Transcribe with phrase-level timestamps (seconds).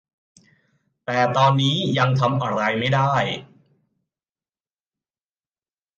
[1.05, 3.13] แต่ตอนนี้ยังทำอะไรไม่ได้